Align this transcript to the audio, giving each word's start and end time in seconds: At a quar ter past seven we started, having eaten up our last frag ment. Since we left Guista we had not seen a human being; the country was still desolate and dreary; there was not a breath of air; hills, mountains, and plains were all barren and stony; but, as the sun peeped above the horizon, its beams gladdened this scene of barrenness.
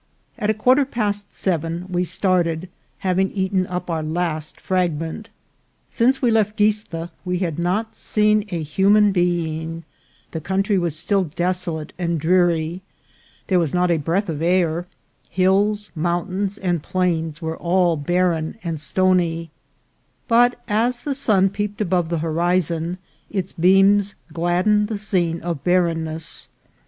At 0.39 0.49
a 0.49 0.55
quar 0.55 0.77
ter 0.77 0.85
past 0.85 1.35
seven 1.35 1.85
we 1.87 2.03
started, 2.05 2.69
having 3.05 3.29
eaten 3.33 3.67
up 3.67 3.87
our 3.87 4.01
last 4.01 4.59
frag 4.59 4.99
ment. 4.99 5.29
Since 5.91 6.23
we 6.23 6.31
left 6.31 6.55
Guista 6.57 7.11
we 7.23 7.37
had 7.37 7.59
not 7.59 7.93
seen 7.95 8.43
a 8.49 8.63
human 8.63 9.11
being; 9.11 9.83
the 10.31 10.41
country 10.41 10.79
was 10.79 10.97
still 10.97 11.25
desolate 11.25 11.93
and 11.99 12.19
dreary; 12.19 12.81
there 13.45 13.59
was 13.59 13.75
not 13.75 13.91
a 13.91 13.97
breath 13.97 14.27
of 14.27 14.41
air; 14.41 14.87
hills, 15.29 15.91
mountains, 15.93 16.57
and 16.57 16.81
plains 16.81 17.39
were 17.39 17.55
all 17.57 17.95
barren 17.95 18.57
and 18.63 18.79
stony; 18.81 19.51
but, 20.27 20.59
as 20.67 21.01
the 21.01 21.13
sun 21.13 21.47
peeped 21.47 21.79
above 21.79 22.09
the 22.09 22.17
horizon, 22.25 22.97
its 23.29 23.51
beams 23.51 24.15
gladdened 24.33 24.87
this 24.87 25.03
scene 25.03 25.41
of 25.41 25.63
barrenness. 25.63 26.49